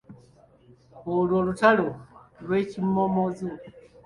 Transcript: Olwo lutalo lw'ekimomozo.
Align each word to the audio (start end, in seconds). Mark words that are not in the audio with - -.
Olwo 1.13 1.37
lutalo 1.45 1.87
lw'ekimomozo. 2.43 3.49